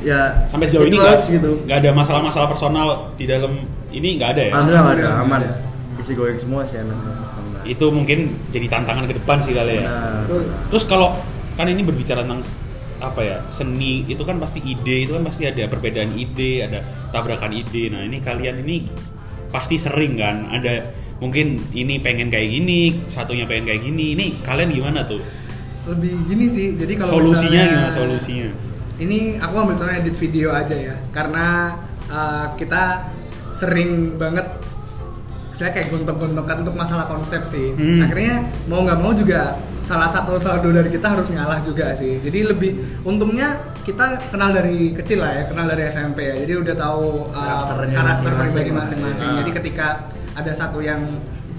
[0.00, 3.54] ya Sampai sejauh ini nggak gitu nggak ada masalah-masalah personal di dalam
[3.88, 4.52] ini nggak ada ya?
[4.52, 5.40] alhamdulillah nggak ada aman
[5.94, 6.98] isi going semua sih enak
[7.62, 9.86] Itu mungkin jadi tantangan ke depan sih kali ya.
[10.26, 10.66] Benar.
[10.66, 11.14] Terus kalau
[11.54, 12.42] kan ini berbicara tentang
[13.02, 17.50] apa ya seni itu kan pasti ide itu kan pasti ada perbedaan ide ada tabrakan
[17.50, 17.90] ide.
[17.90, 18.86] Nah ini kalian ini
[19.50, 24.70] pasti sering kan ada mungkin ini pengen kayak gini satunya pengen kayak gini ini kalian
[24.70, 25.20] gimana tuh?
[25.90, 27.98] Lebih gini sih jadi kalau solusinya misalnya- gimana?
[27.98, 28.48] Solusinya?
[29.02, 31.74] Ini aku ambil contoh edit video aja ya karena
[32.06, 33.10] uh, kita
[33.52, 34.46] sering banget
[35.52, 37.76] saya kayak gontok-gontokan untuk masalah konsep sih.
[37.76, 38.08] Hmm.
[38.08, 42.18] akhirnya mau nggak mau juga salah satu saldo dari kita harus ngalah juga sih.
[42.24, 42.70] Jadi lebih
[43.04, 46.34] untungnya kita kenal dari kecil lah ya kenal dari SMP ya.
[46.40, 49.28] Jadi udah tahu uh, karakter masing-masing pribadi masing-masing.
[49.28, 49.36] Ah.
[49.44, 49.86] jadi ketika
[50.32, 51.04] ada satu yang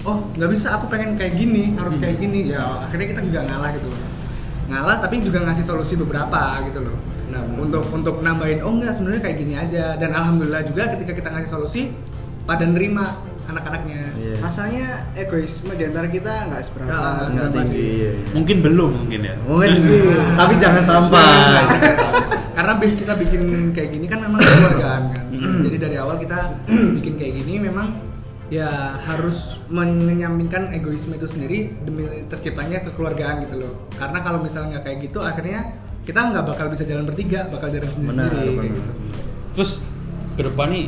[0.04, 3.70] oh nggak bisa aku pengen kayak gini harus kayak gini ya akhirnya kita juga ngalah
[3.78, 4.02] gitu loh.
[4.64, 6.98] Ngalah tapi juga ngasih solusi beberapa gitu loh.
[7.30, 9.94] Nah, untuk untuk nambahin oh enggak sebenarnya kayak gini aja.
[10.00, 11.82] Dan alhamdulillah juga ketika kita ngasih solusi
[12.44, 14.36] pada nerima anak-anaknya Iya.
[14.40, 16.96] rasanya egoisme di antara kita nggak seberapa
[17.28, 18.10] nggak tinggi iya, iya.
[18.32, 19.70] mungkin belum mungkin ya mungkin
[20.40, 21.26] tapi jangan sampai
[22.52, 25.60] karena base kita bikin kayak gini kan memang keluargaan kan Hmm.
[25.60, 26.38] jadi dari awal kita
[26.96, 27.90] bikin kayak gini memang
[28.46, 28.70] ya
[29.02, 34.98] harus menyampingkan egoisme itu sendiri demi terciptanya kekeluargaan gitu loh karena kalau misalnya nggak kayak
[35.02, 38.64] gitu akhirnya kita nggak bakal bisa jalan bertiga bakal jalan sendiri Benar, sendiri benar.
[38.70, 38.80] gitu.
[39.54, 39.70] Terus
[40.32, 40.86] ke depan nih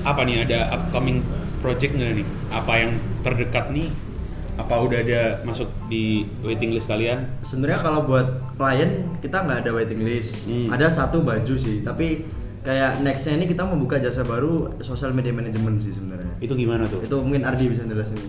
[0.00, 1.18] apa nih ada upcoming
[1.60, 2.26] project nggak nih?
[2.50, 3.88] Apa yang terdekat nih?
[4.56, 6.04] Apa udah ada masuk di
[6.40, 7.24] waiting list kalian?
[7.40, 10.68] sebenarnya kalau buat klien kita nggak ada waiting list Hmm.
[10.68, 12.28] ada satu baju sih tapi
[12.60, 17.00] kayak nextnya ini kita membuka jasa baru social media management sih sebenarnya Itu gimana tuh?
[17.00, 18.20] itu mungkin Ardi bisa jelasin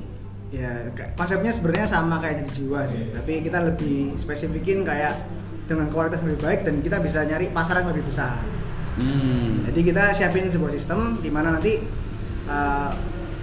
[0.50, 5.20] ya kayak- konsepnya sebenarnya sama kayak jadi jiwa sih tapi kita lebih spesifikin kayak
[5.65, 8.39] dengan kualitas lebih baik dan kita bisa nyari pasar yang lebih besar
[8.94, 9.63] Hmm.
[9.65, 11.84] jadi kita siapin sebuah sistem di mana nanti
[12.46, 12.91] uh,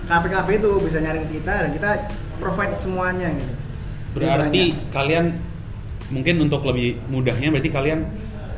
[0.08, 1.90] kafe-kafe itu bisa nyari ke kita dan kita
[2.36, 3.52] provide semuanya gitu
[4.08, 4.90] Jadi Berarti banyak.
[4.90, 5.24] kalian
[6.08, 8.00] mungkin untuk lebih mudahnya berarti kalian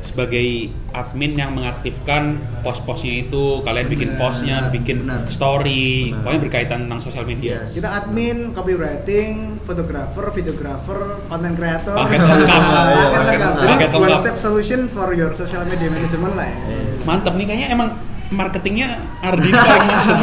[0.01, 0.41] sebagai
[0.89, 2.33] admin yang mengaktifkan
[2.65, 5.29] pos-posnya itu, kalian bikin Benar, postnya, bikin benar.
[5.29, 6.17] story, Benar.
[6.17, 7.61] pokoknya berkaitan tentang sosial media.
[7.61, 7.77] Yes.
[7.77, 12.61] kita admin, copywriting, fotografer, videografer, content creator, Paket lengkap.
[12.65, 13.51] paket Iya, lengkap.
[13.53, 14.01] paket Jadi lengkap.
[14.01, 16.57] one step solution for your social media management lah ya.
[17.03, 17.89] Mantap nih kayaknya emang
[18.31, 18.89] marketingnya
[19.21, 20.17] Ardi paling masuk.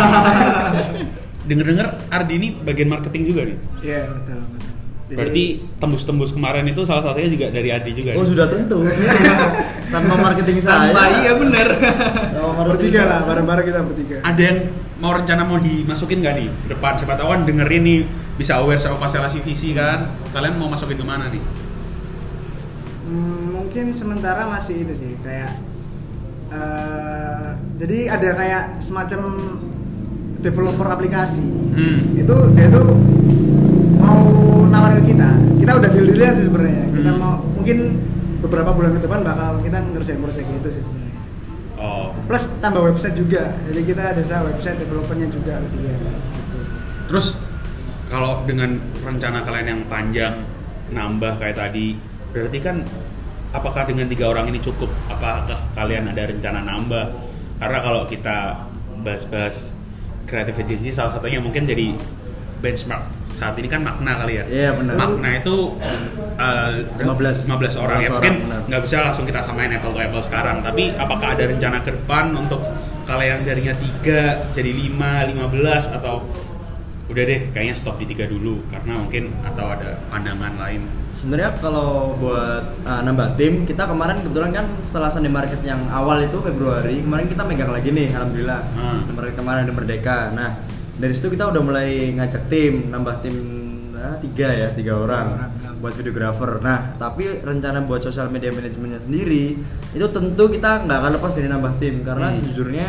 [1.49, 3.57] Dengar-dengar Ardi ini bagian marketing juga nih.
[3.81, 4.57] Iya betul betul.
[5.09, 5.45] Jadi- Berarti
[5.81, 8.13] tembus-tembus kemarin itu salah satunya juga dari Ardi juga.
[8.13, 8.29] oh nih?
[8.29, 8.79] sudah tentu
[9.95, 14.17] tanpa marketing saya tanpa iya marketing bertiga lah, bareng-bareng kita bertiga.
[14.21, 14.59] Ada yang
[15.01, 16.93] mau rencana mau dimasukin nggak nih ke depan?
[17.01, 17.99] Siapa tahu kan dengerin nih
[18.37, 20.13] bisa aware sama konstelasi visi kan.
[20.29, 21.41] Kalian mau masukin ke mana nih?
[23.09, 25.57] Hmm, mungkin sementara masih itu sih kayak
[26.53, 27.49] eh,
[27.81, 29.21] jadi ada kayak semacam
[30.41, 32.19] developer aplikasi Hmm.
[32.19, 32.91] itu dia tuh
[33.99, 34.23] mau
[34.67, 37.21] nawarin ke kita kita udah deal dealan sih sebenarnya kita Hmm.
[37.21, 37.79] mau mungkin
[38.39, 41.17] beberapa bulan ke depan bakal kita ngerjain project itu sih sebenarnya
[41.79, 42.11] Oh.
[42.27, 46.11] plus tambah website juga jadi kita ada website developernya juga ke dia gitu.
[47.09, 47.39] Terus
[48.11, 50.35] kalau dengan rencana kalian yang panjang
[50.91, 51.95] nambah kayak tadi,
[52.35, 52.83] berarti kan
[53.55, 54.91] apakah dengan tiga orang ini cukup?
[55.07, 57.05] Apakah kalian ada rencana nambah?
[57.63, 58.67] Karena kalau kita
[59.01, 59.78] bahas-bahas
[60.29, 61.97] creative agency salah satunya mungkin jadi
[62.61, 64.45] benchmark saat ini kan makna kali ya.
[64.51, 64.95] Iya, benar.
[64.99, 65.79] Makna itu
[66.43, 67.47] uh, 15.
[67.55, 68.61] 15 orang ya 15 mungkin orang, benar.
[68.67, 72.35] nggak bisa langsung kita samain apple to apple sekarang tapi apakah ada rencana ke depan
[72.35, 72.59] untuk
[73.07, 76.27] kalian yang darinya tiga jadi 5, 15 atau
[77.09, 80.85] udah deh kayaknya stop di tiga dulu karena mungkin atau ada pandangan lain.
[81.09, 86.21] Sebenarnya kalau buat uh, nambah tim kita kemarin kebetulan kan setelah Sunday Market yang awal
[86.21, 88.61] itu Februari kemarin kita megang lagi nih alhamdulillah.
[88.77, 89.09] Hmm.
[89.17, 90.19] Market kemarin ada Merdeka.
[90.37, 90.51] Nah
[90.99, 93.37] dari situ kita udah mulai ngajak tim nambah tim
[93.95, 99.55] nah, tiga ya tiga orang buat videografer nah tapi rencana buat sosial media manajemennya sendiri
[99.95, 102.37] itu tentu kita nggak akan lepas dari nambah tim karena Hmm.
[102.37, 102.89] sejujurnya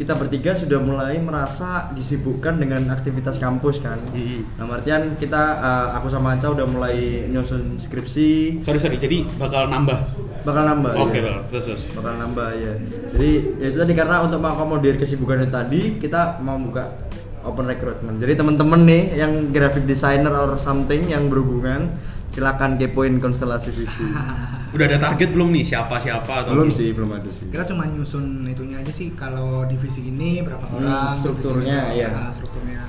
[0.00, 4.56] kita bertiga sudah mulai merasa disibukkan dengan aktivitas kampus kan Mm-mm.
[4.56, 9.68] Nah, artian kita uh, aku sama Anca udah mulai nyusun skripsi, sorry sorry jadi bakal
[9.68, 9.98] nambah
[10.40, 10.92] bakal nambah.
[10.96, 11.20] oke ya.
[11.20, 12.72] bakal terus terus Bakal nambah ya.
[13.12, 16.96] Jadi ya itu tadi karena untuk mengakomodir kesibukan itu tadi kita mau buka
[17.44, 18.16] open recruitment.
[18.20, 21.92] Jadi teman-teman nih yang graphic designer or something yang berhubungan
[22.30, 24.06] silakan kepoin konstelasi visi.
[24.74, 27.50] udah ada target belum nih siapa siapa atau belum sih, belum ada sih.
[27.50, 32.30] kita cuma nyusun itunya aja sih kalau divisi ini berapa Hmm, orang strukturnya, ini berapa,
[32.30, 32.80] strukturnya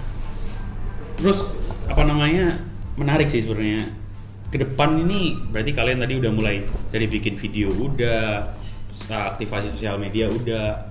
[1.21, 1.39] Terus
[1.85, 2.57] apa namanya
[2.97, 3.85] menarik sih sebenarnya.
[4.51, 8.49] Ke depan ini berarti kalian tadi udah mulai dari bikin video udah,
[9.09, 10.89] aktivasi sosial media udah.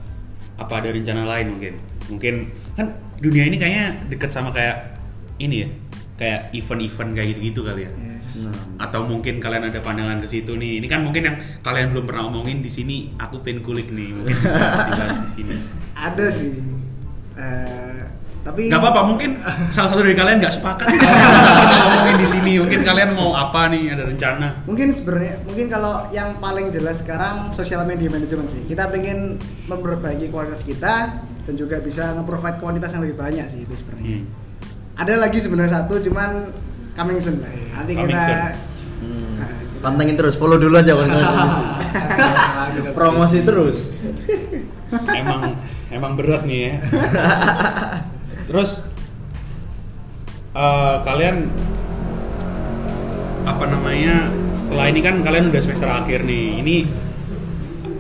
[0.61, 1.75] Apa ada rencana lain mungkin?
[2.13, 2.35] Mungkin
[2.79, 4.97] kan dunia ini kayaknya deket sama kayak
[5.41, 5.69] ini ya,
[6.21, 7.91] kayak event-event kayak gitu-gitu kali ya.
[7.91, 8.10] Yes.
[8.33, 10.79] Nah, Atau mungkin kalian ada pandangan ke situ nih.
[10.79, 13.11] Ini kan mungkin yang kalian belum pernah omongin di sini.
[13.17, 15.55] Aku pengen kulik nih, mungkin bisa dibahas di sini.
[15.93, 16.55] ada sih
[17.33, 18.03] Eh,
[18.41, 19.37] tapi Gak apa-apa, mungkin
[19.69, 20.89] salah satu dari kalian nggak sepakat
[21.81, 22.53] ngomongin di sini.
[22.57, 23.93] Mungkin kalian mau apa nih?
[23.93, 24.47] Ada rencana?
[24.65, 30.29] mungkin sebenarnya mungkin kalau yang paling jelas sekarang sosial media management sih kita pengen memperbaiki
[30.29, 30.95] kualitas kita
[31.43, 34.25] dan juga bisa nge-provide kualitas yang lebih banyak sih itu sebenarnya Hmm.
[34.97, 36.31] ada lagi sebenarnya satu cuman
[36.97, 37.67] coming soon lah ya.
[37.81, 38.41] nanti Coming kita soon.
[39.01, 39.33] hmm.
[39.41, 39.51] Nah,
[39.81, 41.63] Pantengin terus, follow dulu aja visi.
[42.97, 43.79] Promosi terus.
[45.15, 45.57] Emang
[45.91, 46.73] emang berat nih ya.
[48.51, 48.83] Terus
[50.55, 51.47] eh, kalian
[53.47, 54.29] apa namanya?
[54.59, 56.61] Setelah ini kan kalian udah semester akhir nih.
[56.63, 56.77] Ini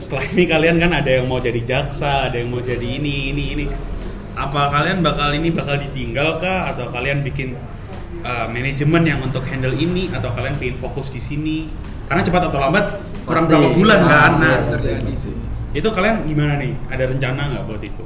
[0.02, 3.44] setelah ini kalian kan ada yang mau jadi jaksa, ada yang mau jadi ini ini
[3.54, 3.64] ini.
[4.34, 7.54] Apa kalian bakal ini bakal ditinggal kah atau kalian bikin
[8.20, 11.68] eh, manajemen yang untuk handle ini atau kalian pengen fokus di sini?
[12.04, 12.86] Karena cepat atau lambat
[13.22, 13.54] kurang Pasti.
[13.54, 14.10] berapa bulan kan.
[14.10, 15.04] Ah, Nah, iya, pasti, terjadi.
[15.06, 15.30] pasti.
[15.70, 16.72] itu kalian gimana nih?
[16.88, 18.04] Ada rencana nggak buat itu?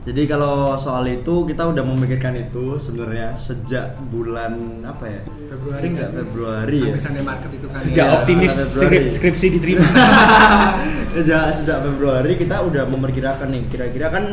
[0.00, 5.20] Jadi kalau soal itu kita udah memikirkan itu sebenarnya sejak bulan apa ya?
[5.46, 6.16] Februari Sejak kan?
[6.16, 6.94] Februari ya.
[6.96, 7.80] Sunday market itu kan.
[7.80, 9.84] Sejak Iya, optimis skrip- skripsi diterima.
[11.12, 14.24] sejak sejak Februari kita udah memperkirakan nih kira-kira kan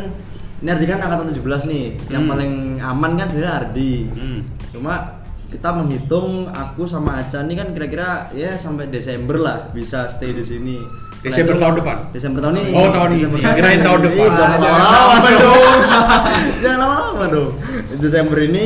[0.58, 2.32] ini Ardi kan angkatan 17 nih yang Hmm.
[2.32, 4.39] paling aman kan sebenarnya Ardi Hmm.
[4.78, 10.36] Cuma kita menghitung aku sama Aca nih kan kira-kira ya sampai Desember lah bisa stay
[10.36, 10.78] di sini.
[11.18, 11.98] Setelah Desember itu- tahun depan?
[12.12, 12.72] Desember tahun ini.
[12.76, 13.18] Oh, tahun ini.
[13.18, 14.20] Desember Kirain tahun depan.
[14.20, 15.80] Ih, jangan lama-lama dong.
[16.62, 17.52] jangan lama-lama dong.
[17.98, 18.66] Desember ini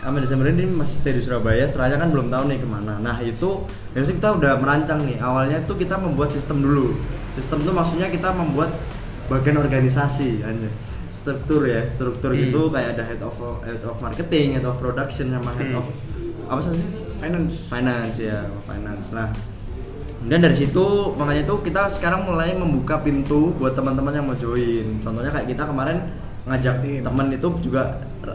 [0.00, 1.64] sampai Desember ini masih stay di Surabaya.
[1.66, 2.94] Setelahnya kan belum tahu nih ke mana.
[3.02, 5.18] Nah itu situ kita udah merancang nih.
[5.18, 6.94] Awalnya tuh kita membuat sistem dulu.
[7.34, 8.70] Sistem tuh maksudnya kita membuat
[9.26, 10.70] bagian organisasi aja
[11.10, 12.40] struktur ya struktur Hmm.
[12.40, 15.80] gitu kayak ada head of head of marketing head of production sama head Hmm.
[15.80, 15.86] of
[16.46, 16.82] apa sih
[17.18, 19.28] finance finance ya finance nah
[20.16, 24.98] kemudian dari situ makanya itu kita sekarang mulai membuka pintu buat teman-teman yang mau join
[24.98, 25.98] contohnya kayak kita kemarin
[26.42, 27.00] ngajak Tim.
[27.00, 27.82] temen itu juga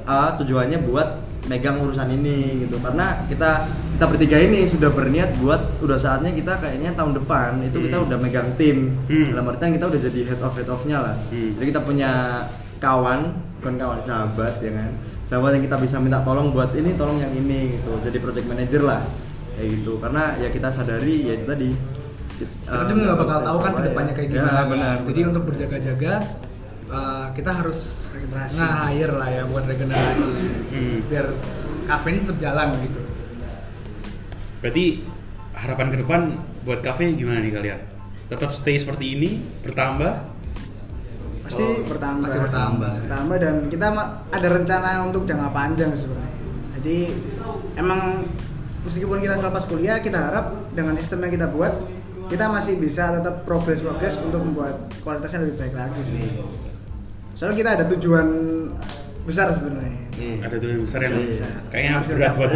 [0.04, 1.10] uh, tujuannya buat
[1.46, 6.58] megang urusan ini gitu karena kita kita bertiga ini sudah berniat buat udah saatnya kita
[6.58, 8.06] kayaknya tahun depan itu kita Hmm.
[8.10, 9.30] udah megang tim Hmm.
[9.30, 11.54] dalam artian kita udah jadi head of head of-nya lah Hmm.
[11.54, 12.12] jadi kita punya
[12.86, 13.20] kawan
[13.58, 17.34] bukan kawan sahabat ya kan sahabat yang kita bisa minta tolong buat ini tolong yang
[17.34, 19.02] ini gitu jadi project manager lah
[19.52, 21.70] kayak gitu karena ya kita sadari ya itu tadi
[22.36, 24.52] Kita tuh nggak bakal tahu kan ke depannya kayak Ya, gimana.
[24.54, 24.66] kan.
[24.68, 25.30] benar, Jadi benar.
[25.32, 26.14] untuk berjaga-jaga
[26.88, 27.80] uh, kita harus
[28.12, 28.58] Regenerasi.
[28.60, 30.32] nge-hire lah ya buat regenerasi
[30.68, 30.98] Hmm.
[31.08, 31.26] biar
[31.86, 33.00] kafe ini tetap jalan gitu.
[34.60, 34.86] Berarti
[35.56, 36.22] harapan ke depan
[36.64, 37.80] buat kafe gimana nih kalian?
[38.28, 39.30] Tetap stay seperti ini,
[39.62, 40.12] bertambah?
[41.46, 42.90] Pasti Oh, bertambah pasti bertambah.
[43.00, 43.88] bertambah dan kita
[44.30, 46.34] ada rencana untuk jangka panjang sebenarnya
[46.76, 46.98] jadi
[47.76, 48.26] emang
[48.82, 51.74] meskipun kita selepas kuliah kita harap dengan sistem yang kita buat
[52.26, 56.26] kita masih bisa tetap progres progres untuk membuat kualitasnya lebih baik lagi sih
[57.34, 58.28] soalnya kita ada tujuan
[59.24, 60.40] besar sebenarnya Nih.
[60.40, 61.50] Ada tuh yang besar yang Iya.
[61.68, 62.52] kayaknya Harus berat buat.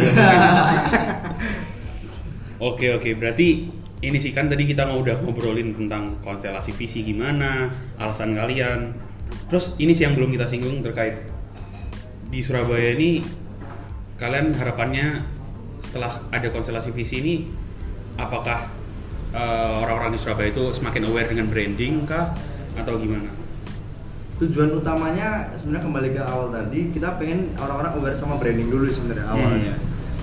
[2.60, 7.68] Oke oke, berarti ini sih kan tadi kita mau udah ngobrolin tentang konstelasi visi gimana,
[8.00, 8.96] alasan kalian.
[9.52, 11.20] Terus ini sih yang belum kita singgung terkait
[12.32, 13.20] di Surabaya ini
[14.16, 15.20] kalian harapannya
[15.84, 17.34] setelah ada konstelasi visi ini
[18.16, 18.68] apakah
[19.34, 22.32] eh, orang-orang di Surabaya itu semakin aware dengan branding kah
[22.78, 23.40] atau gimana?
[24.40, 29.28] tujuan utamanya sebenarnya kembali ke awal tadi kita pengen orang-orang aware sama branding dulu sebenarnya
[29.28, 29.76] Hmm.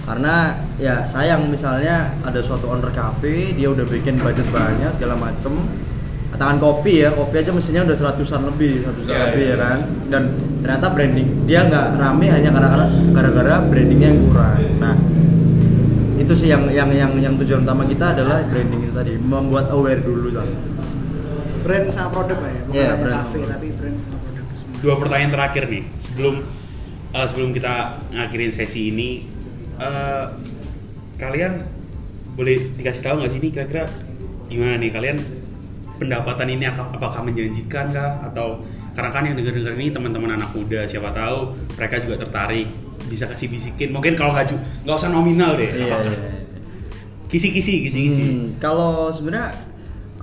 [0.07, 0.35] Karena
[0.79, 5.51] ya sayang misalnya ada suatu owner cafe dia udah bikin budget banyak segala macem.
[6.27, 9.51] Katakan kopi ya kopi aja mesinnya udah seratusan lebih seratusan Ya, lebih ya.
[9.51, 9.77] ya kan?
[10.07, 10.23] Dan
[10.59, 14.59] ternyata branding dia nggak rame hanya gara-gara gara-gara brandingnya yang kurang.
[14.77, 14.95] Nah
[16.17, 19.99] itu sih yang yang yang yang tujuan utama kita adalah branding itu tadi membuat aware
[19.99, 20.47] dulu kan
[21.63, 23.17] brand sama produk lah ya bukan Iya, hanya brand.
[23.21, 24.75] kafe tapi brand sama produk semua.
[24.79, 26.35] Dua pertanyaan terakhir nih sebelum
[27.11, 27.73] eh, sebelum kita
[28.09, 29.09] ngakhirin sesi ini
[29.77, 30.25] eh,
[31.17, 31.53] kalian
[32.33, 33.83] boleh dikasih tahu nggak sih ini kira-kira
[34.47, 34.89] gimana nih?
[34.89, 35.17] Kalian
[35.97, 38.21] pendapatan ini aka- apakah menjanjikan kah?
[38.23, 38.61] Atau
[38.93, 42.67] karena kan yang dengar-dengar ini teman-teman anak muda siapa tahu mereka juga tertarik
[43.07, 43.89] bisa kasih bisikin.
[43.89, 44.53] Mungkin kalau nggak
[44.85, 46.41] nggak usah nominal deh iya, apakah- iya, iya.
[47.27, 48.21] kisi-kisi kisi-kisi.
[48.23, 49.53] Hmm, kalau sebenarnya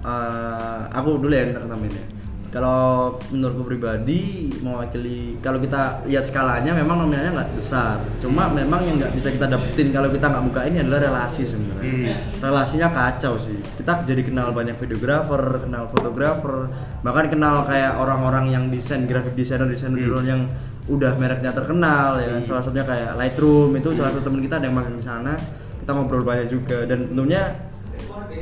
[0.01, 2.13] eh, aku dulu ya yang pertama ini.
[2.55, 7.99] Kalau menurutku pribadi mewakili kalau kita lihat skalanya memang nominalnya nggak besar.
[8.23, 12.14] Cuma memang yang nggak bisa kita dapetin kalau kita nggak buka ini adalah relasi sebenarnya.
[12.14, 12.38] Hmm.
[12.38, 13.59] Relasinya kacau sih.
[13.59, 16.71] Kita jadi kenal banyak videografer, kenal fotografer,
[17.03, 20.07] bahkan kenal kayak orang-orang yang desain graphic designer desainer Hmm.
[20.07, 20.43] drone yang
[20.87, 22.38] udah mereknya terkenal ya kan.
[22.38, 22.47] Hmm.
[22.47, 25.35] Salah satunya kayak Lightroom itu salah satu teman kita ada yang magang di sana.
[25.83, 27.74] Kita ngobrol banyak juga dan tentunya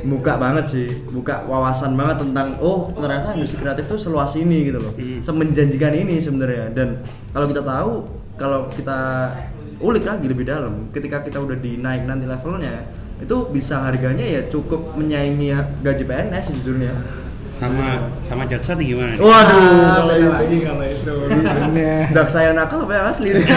[0.03, 4.79] buka banget sih, buka wawasan banget tentang oh ternyata industri kreatif tuh seluas ini gitu
[4.83, 5.23] loh, Hmm.
[5.23, 6.71] semenjanjikan ini sebenarnya.
[6.75, 6.99] Dan
[7.31, 7.91] kalau kita tahu,
[8.35, 8.99] kalau kita
[9.79, 12.83] ulik lagi lebih dalam, ketika kita udah dinaik nanti levelnya,
[13.19, 17.22] itu bisa harganya ya cukup menyaingi gaji PNS sejujurnya.
[17.53, 17.85] Sama
[18.19, 19.19] sama jaksa nih gimana nih?
[19.19, 21.95] Waduh, Ah, kalau itu lagi kalau itu sebenarnya.
[22.15, 23.45] jak saya nakal apa yang asli nih?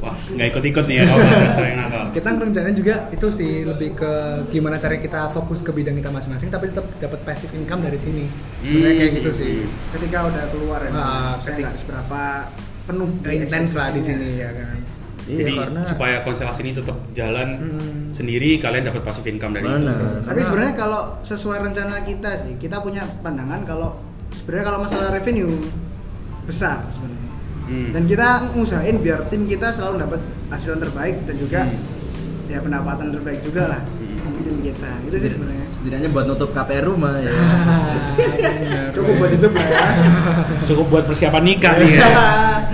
[0.00, 2.02] Wah, nggak ikut-ikut nih ya kalau jaksa yang nakal.
[2.10, 4.12] kita rencananya juga itu sih lebih ke
[4.48, 8.24] gimana cara kita fokus ke bidang kita masing-masing tapi tetap dapat passive income dari sini
[8.60, 9.54] sebenarnya kayak gitu sih
[9.92, 12.22] ketika udah keluar ya Ah, saya nggak seberapa
[12.82, 14.74] penuh intens lah di sini ya kan
[15.22, 18.10] Iya, Jadi karena supaya konstelasi ini tetap jalan Hmm.
[18.10, 19.72] sendiri, kalian dapat passive income dari itu.
[19.78, 19.92] mana?
[19.92, 25.08] Tapi Karena- sebenarnya kalau sesuai rencana kita sih, kita punya pandangan kalau sebenarnya kalau masalah
[25.10, 25.54] revenue
[26.42, 27.30] besar sebenarnya.
[27.62, 27.88] Hmm.
[27.92, 31.78] Dan kita ngusahain biar tim kita selalu dapat hasil yang terbaik dan juga Hmm.
[32.46, 33.80] ya pendapatan terbaik juga lah.
[34.50, 34.58] Hmm.
[34.58, 37.30] ikutin kita itu sih sebenarnya setidaknya buat nutup KPR rumah ya
[38.98, 39.90] cukup buat itu ya
[40.68, 42.06] Cukup buat persiapan nikah nih ya.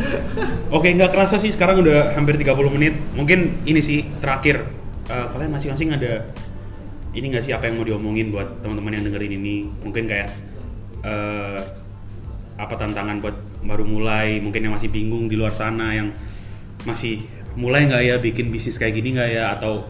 [0.77, 2.95] Oke, nggak kerasa sih sekarang udah hampir 30 menit.
[3.15, 4.67] Mungkin ini sih terakhir
[5.09, 6.29] eh, kalian masing-masing ada
[7.17, 9.57] ini nggak sih apa yang mau diomongin buat teman-teman yang dengerin ini?
[9.81, 10.29] Mungkin kayak
[11.07, 11.61] eh,
[12.57, 16.13] apa tantangan buat baru mulai, mungkin yang masih bingung di luar sana yang
[16.85, 17.25] masih
[17.57, 19.89] mulai nggak ya bikin bisnis kayak gini nggak ya atau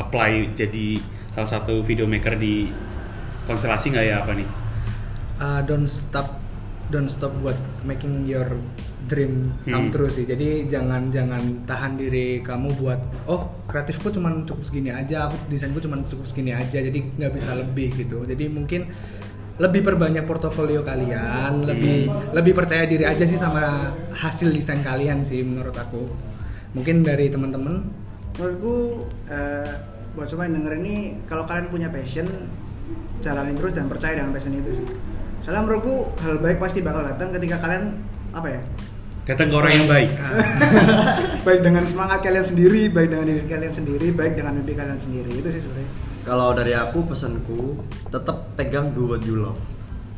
[0.00, 0.96] apply jadi
[1.30, 2.72] salah satu video maker di
[3.44, 4.48] konstelasi nggak ya apa nih?
[5.40, 6.40] Uh, don't stop
[6.90, 8.44] don't stop buat making your
[9.06, 9.92] dream come Hmm.
[9.94, 15.30] true sih jadi jangan jangan tahan diri kamu buat oh kreatifku cuman cukup segini aja
[15.30, 18.90] aku desainku cuman cukup segini aja jadi nggak bisa lebih gitu jadi mungkin
[19.60, 25.40] lebih perbanyak portofolio kalian lebih lebih percaya diri aja sih sama hasil desain kalian sih
[25.46, 26.10] menurut aku
[26.74, 27.82] mungkin dari teman-teman
[28.38, 29.72] menurutku eh,
[30.14, 30.96] buat semua yang denger ini
[31.30, 32.26] kalau kalian punya passion
[33.20, 34.86] jalanin terus dan percaya dengan passion itu sih.
[35.40, 37.96] Soalnya menurutku hal baik pasti bakal datang ketika kalian
[38.30, 38.60] apa ya?
[39.30, 40.10] Datang ke orang yang baik.
[41.46, 45.30] baik dengan semangat kalian sendiri baik dengan diri kalian sendiri baik dengan mimpi kalian sendiri.
[45.38, 45.90] Itu sih sebenarnya.
[46.20, 47.80] Kalau dari aku pesanku
[48.12, 49.60] tetap pegang do what you love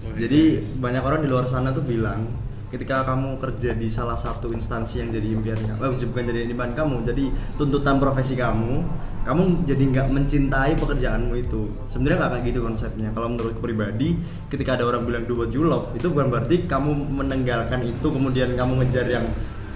[0.02, 2.26] Oh, jadi banyak orang di luar sana tuh bilang
[2.72, 7.04] ketika kamu kerja di salah satu instansi yang jadi impiannya eh, bukan jadi impian kamu
[7.04, 7.24] jadi
[7.60, 8.88] tuntutan profesi kamu
[9.22, 11.70] kamu jadi nggak mencintai pekerjaanmu itu.
[11.86, 13.08] Sebenarnya nggak kayak gitu konsepnya.
[13.14, 14.18] Kalau menurut pribadi
[14.50, 18.58] ketika ada orang bilang do what you love itu bukan berarti kamu meninggalkan itu kemudian
[18.58, 19.26] kamu ngejar yang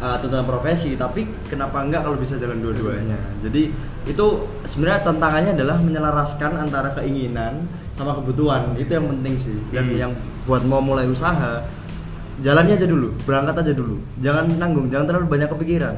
[0.02, 3.38] uh, tuntutan profesi tapi kenapa enggak kalau bisa jalan dua-duanya?
[3.38, 3.70] Jadi
[4.06, 4.26] itu
[4.66, 8.74] sebenarnya tantangannya adalah menyelaraskan antara keinginan sama kebutuhan.
[8.74, 9.56] Itu yang penting sih.
[9.70, 9.94] Dan Hmm.
[9.94, 11.62] yang buat mau mulai usaha
[12.40, 13.96] jalannya aja dulu berangkat aja dulu.
[14.20, 15.96] Jangan nanggung jangan terlalu banyak kepikiran.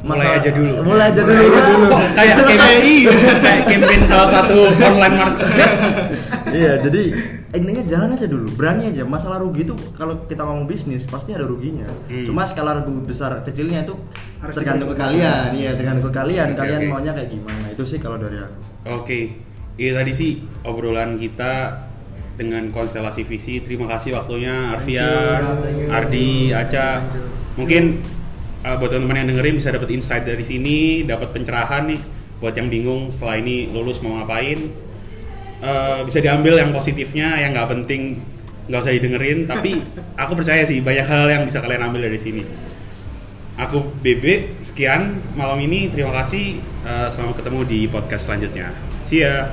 [0.00, 0.72] Mulai aja dulu.
[0.80, 1.44] mulai aja dulu.
[1.92, 3.04] Kok kayak campaign
[3.44, 5.76] kayak campaign salah satu online marketplace.
[6.58, 7.02] iya jadi
[7.52, 9.04] intinya jalan aja dulu berani aja.
[9.04, 11.84] Masalah rugi itu kalau kita ngomong bisnis pasti ada ruginya.
[12.08, 12.24] Hmm.
[12.24, 13.92] cuma skala rugi besar kecilnya itu
[14.40, 15.52] Harus tergantung ke kalian.
[15.52, 16.56] Iya tergantung ke kalian.
[16.56, 16.90] Oke, kalian oke.
[16.96, 17.64] maunya kayak gimana.
[17.68, 18.56] Itu sih kalau dari aku.
[18.96, 19.36] Oke,
[19.76, 21.52] itu tadi sih obrolan kita
[22.40, 23.60] dengan konstelasi visi.
[23.60, 25.60] Terima kasih waktunya Arfian,
[25.92, 27.04] Ardi, Aca.
[27.60, 28.00] Mungkin
[28.64, 32.00] uh, buat teman-teman yang dengerin bisa dapat insight dari sini, dapat pencerahan nih
[32.40, 34.72] buat yang bingung setelah ini lulus mau ngapain.
[35.60, 38.16] Uh, bisa diambil yang positifnya, yang nggak penting
[38.72, 39.44] nggak usah didengerin.
[39.44, 39.84] Tapi
[40.24, 42.42] aku percaya sih banyak hal yang bisa kalian ambil dari sini.
[43.60, 45.92] Aku BB, sekian malam ini.
[45.92, 46.56] Terima kasih.
[46.88, 48.72] Uh, selamat ketemu di podcast selanjutnya.
[49.04, 49.52] See ya.